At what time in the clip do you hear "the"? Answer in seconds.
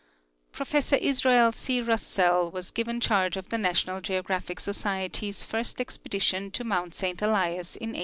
3.49-3.57